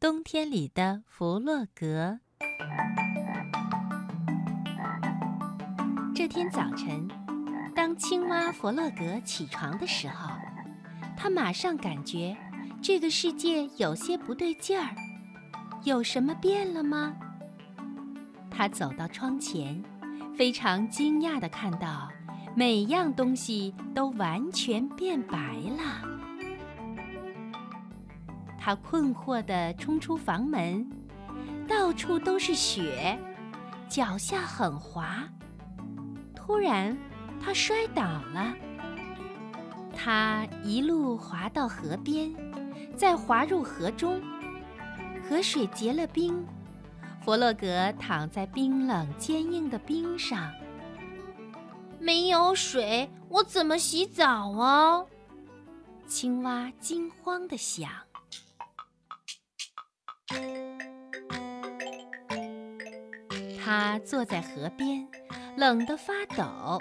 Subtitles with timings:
[0.00, 2.20] 冬天里的弗洛格。
[6.14, 7.06] 这天早晨，
[7.76, 10.30] 当青蛙弗洛格起床的时候，
[11.18, 12.34] 他马上感觉
[12.80, 14.88] 这个世界有些不对劲儿。
[15.84, 17.14] 有什么变了吗？
[18.50, 19.84] 他走到窗前，
[20.34, 22.08] 非常惊讶地看到，
[22.56, 26.09] 每样东西都完全变白了。
[28.62, 30.86] 他困惑地冲出房门，
[31.66, 33.18] 到处都是雪，
[33.88, 35.26] 脚下很滑。
[36.36, 36.94] 突然，
[37.42, 38.54] 他摔倒了。
[39.96, 42.30] 他一路滑到河边，
[42.94, 44.20] 再滑入河中，
[45.26, 46.46] 河水结了冰。
[47.22, 50.52] 弗洛格躺在冰冷坚硬的冰上，
[51.98, 55.04] 没有水，我怎么洗澡啊？
[56.06, 57.90] 青蛙惊慌地想。
[63.70, 65.06] 他坐在河边，
[65.56, 66.80] 冷得发抖。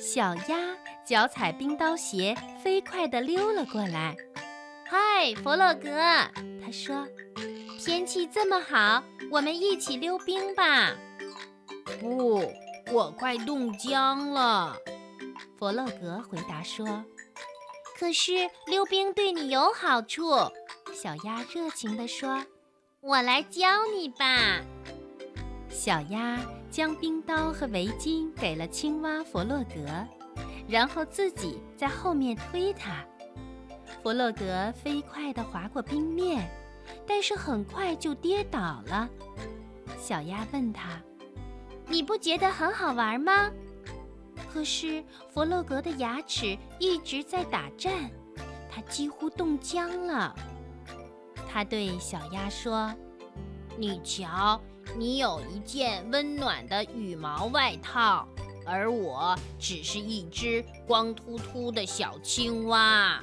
[0.00, 0.74] 小鸭
[1.04, 4.16] 脚踩冰刀鞋，飞快地溜了过来。
[4.88, 5.90] “嗨，弗洛格！”
[6.64, 7.06] 他说
[7.78, 10.96] ，“天气这么好，我们一起溜冰吧。
[12.00, 12.42] ”“不，
[12.90, 14.78] 我快冻僵了。”
[15.60, 17.04] 弗洛格回答说。
[18.00, 20.30] “可是溜冰对你有好处。”
[20.94, 22.42] 小鸭热情地说。
[23.02, 24.62] 我来教你吧。
[25.76, 29.86] 小鸭将冰刀和围巾给了青蛙弗洛格，
[30.66, 33.04] 然后自己在后面推它。
[34.02, 36.48] 弗洛格飞快地滑过冰面，
[37.06, 39.06] 但是很快就跌倒了。
[39.98, 40.98] 小鸭问他
[41.88, 43.50] ：“你不觉得很好玩吗？”
[44.50, 48.10] 可是弗洛格的牙齿一直在打颤，
[48.70, 50.34] 他几乎冻僵了。
[51.46, 52.92] 他对小鸭说
[53.76, 54.60] ：“你瞧，
[54.94, 58.26] 你有一件温暖的羽毛外套，
[58.64, 63.22] 而我只是一只光秃秃的小青蛙。”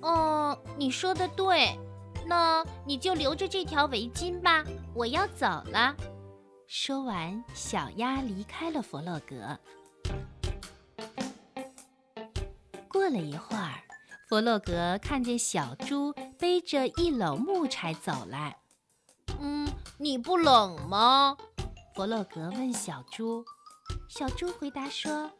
[0.00, 1.78] 哦，你说的对，
[2.26, 4.64] 那你就留着这条围巾吧。
[4.94, 5.94] 我要走了。
[6.66, 9.58] 说完，小鸭离开了弗洛格。
[12.88, 13.72] 过了一会儿。
[14.26, 18.56] 弗洛格看见小猪背着一篓木柴走来。
[19.40, 21.36] 嗯，你不冷吗？
[21.94, 23.44] 弗洛格问小猪。
[24.08, 25.30] 小猪回答说：“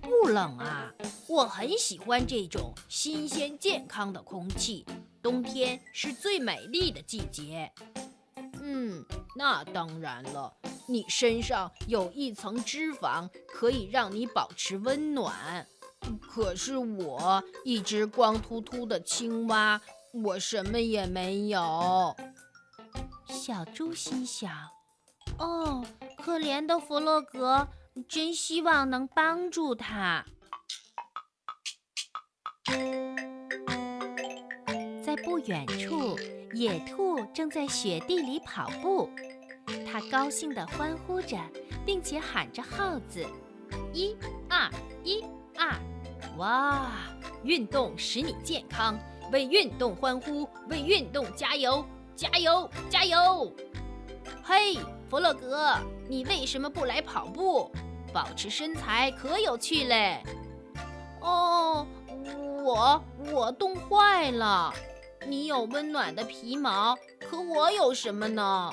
[0.00, 0.92] 不冷啊，
[1.28, 4.86] 我很喜欢这种新鲜健康的空气。
[5.22, 7.70] 冬天是最美丽的季节。”
[8.60, 9.04] 嗯，
[9.36, 10.52] 那当然了，
[10.86, 15.66] 你身上有一层脂肪，可以让你保持温暖。
[16.20, 19.80] 可是我一只光秃秃的青蛙，
[20.12, 22.14] 我什么也没有。
[23.32, 24.52] 小猪心想
[25.40, 25.82] ：“哦，
[26.22, 27.66] 可怜的弗洛格，
[28.06, 30.24] 真希望能帮助他。”
[35.02, 36.16] 在不远处，
[36.52, 39.10] 野兔正在雪地里跑步，
[39.90, 41.38] 它高兴地欢呼着，
[41.84, 43.26] 并且喊着号子
[43.92, 44.14] ：“一
[44.48, 44.70] 二
[45.02, 45.24] 一
[45.56, 45.74] 二！”
[46.38, 46.92] 哇！
[47.44, 48.96] 运动使你健康，
[49.32, 51.84] 为运动欢呼，为运动加油，
[52.14, 53.52] 加油，加油！
[54.42, 54.78] 嘿，
[55.08, 55.74] 弗洛格，
[56.08, 57.70] 你为什么不来跑步？
[58.12, 60.22] 保持身材可有趣嘞！
[61.20, 61.86] 哦，
[62.62, 63.02] 我
[63.32, 64.72] 我冻坏了。
[65.26, 68.70] 你有温暖的皮毛，可我有什么呢？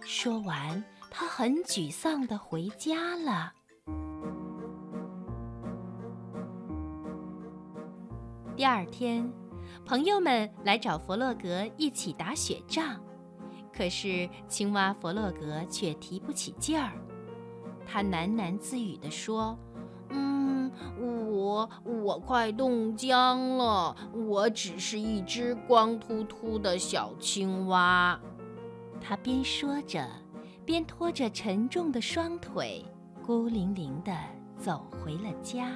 [0.00, 3.52] 说完，他很沮丧地回家了。
[8.56, 9.32] 第二天，
[9.84, 13.00] 朋友们来找弗洛格一起打雪仗，
[13.72, 16.92] 可是青蛙弗洛格却提不起劲儿。
[17.84, 19.58] 他喃喃自语地说
[20.10, 28.20] ：“嗯，我我快冻僵了，我只是一只光秃秃的小青蛙。”
[29.02, 30.06] 他边说着，
[30.64, 32.84] 边拖着沉重的双腿，
[33.26, 34.16] 孤零零地
[34.56, 35.72] 走回了家。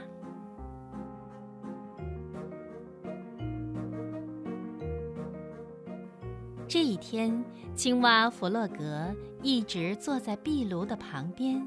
[6.75, 7.45] 这一天，
[7.77, 11.65] 青蛙弗洛格一直坐在壁炉的旁边，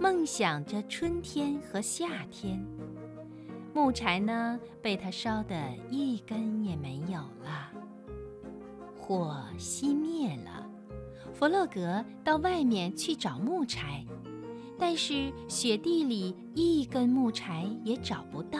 [0.00, 2.58] 梦想着春天和夏天。
[3.74, 5.54] 木柴呢，被他烧得
[5.90, 7.70] 一根也没有了。
[8.96, 10.66] 火熄灭了，
[11.34, 14.02] 弗洛格到外面去找木柴，
[14.78, 18.58] 但是雪地里一根木柴也找不到。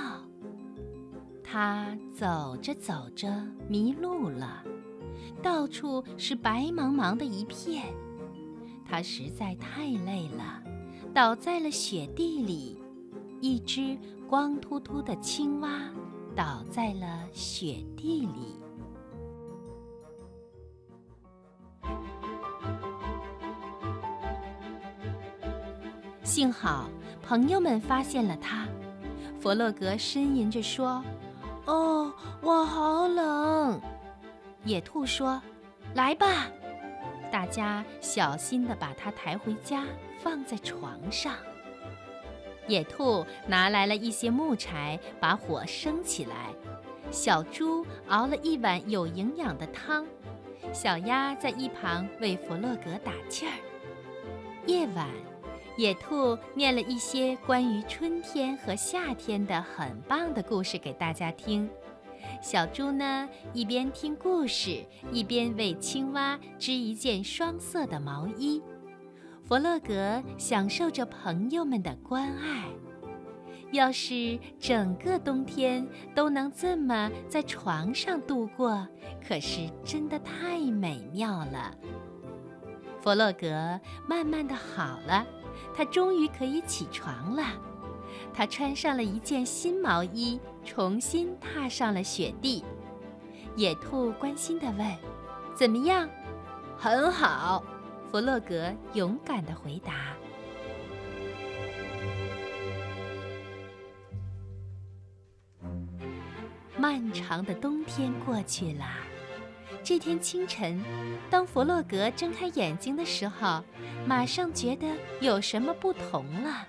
[1.43, 4.63] 他走着走着迷路了。
[5.43, 7.85] 到处是白茫茫的一片。
[8.85, 10.63] 它实在太累了，
[11.15, 12.83] 倒在了雪地里。
[13.41, 13.97] 一只
[14.29, 15.71] 光秃秃的青蛙
[16.35, 18.59] 倒在了雪地里。
[26.25, 26.89] 幸好
[27.23, 28.67] 朋友们发现了它。
[29.39, 31.03] 弗洛格呻吟着说
[31.67, 32.13] ：“哦，
[32.43, 33.81] 我好冷。”
[34.65, 35.41] 野兔说
[35.95, 36.47] ：“来吧。”
[37.31, 39.85] 大家小心地把它抬回家，
[40.19, 41.35] 放在床上。
[42.67, 46.51] 野兔拿来了一些木柴，把火生起来。
[47.11, 50.07] 小猪熬了一碗有营养的汤，
[50.73, 53.53] 小鸭在一旁为弗洛格打气儿。
[54.67, 55.07] 夜晚，
[55.79, 61.69] 野兔念了一些关于春天和夏天的很棒的故事给大家听。
[62.41, 68.63] 小猪呢，一边听故事，一边为青蛙织一件双色的毛衣。
[69.45, 72.65] 弗洛格享受着朋友们的关爱。
[73.73, 78.87] 要是整个冬天都能这么在床上度过，
[79.27, 81.75] 可是真的太美妙了。
[83.01, 85.27] 弗洛格慢慢的好了，
[85.75, 87.43] 他终于可以起床了。
[88.33, 92.63] 他穿上了一件新毛衣，重新踏上了雪地。
[93.57, 94.87] 野兔关心地问
[95.57, 96.07] ：“怎么样
[96.77, 97.65] ？”“很好。”
[98.13, 99.95] 弗洛格勇敢地回答。
[106.77, 108.85] 漫长的冬天过去了，
[109.83, 110.83] 这天清晨，
[111.31, 113.65] 当弗洛格睁开眼睛的时候，
[114.07, 114.87] 马上觉得
[115.21, 116.67] 有什么不同了。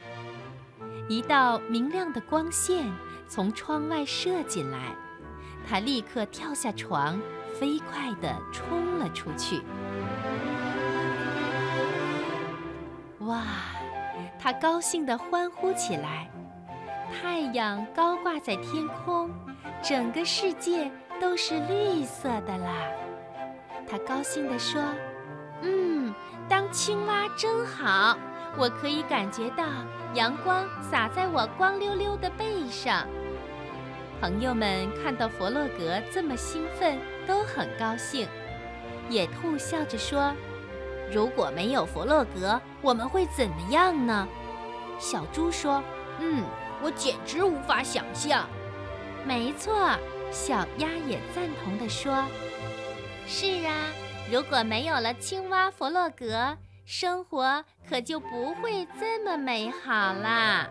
[1.07, 2.85] 一道明亮的光线
[3.29, 4.95] 从窗外射进来，
[5.69, 7.21] 他立刻跳下床，
[7.53, 9.61] 飞快地冲了出去。
[13.19, 13.43] 哇！
[14.39, 16.27] 他高兴地欢呼起来。
[17.21, 19.29] 太阳高挂在天空，
[19.83, 20.91] 整个世界
[21.21, 22.71] 都是绿色的啦。
[23.87, 24.81] 他高兴地说
[25.61, 26.13] ：“嗯，
[26.47, 28.17] 当青蛙真好，
[28.57, 29.65] 我可以感觉到
[30.15, 33.05] 阳光洒在我光溜溜的背上。”
[34.19, 38.27] 朋友们看到弗洛格这么兴奋，都很高兴。
[39.09, 40.33] 野兔笑着说。
[41.11, 44.27] 如果没有弗洛格，我们会怎么样呢？
[44.99, 45.83] 小猪说
[46.21, 46.43] ：“嗯，
[46.83, 48.47] 我简直无法想象。”
[49.25, 49.89] 没错，
[50.29, 52.23] 小鸭也赞同地说
[53.25, 53.73] ：“是啊，
[54.31, 56.55] 如果没有了青蛙弗洛格，
[56.85, 60.67] 生活可就不会这么美好啦。”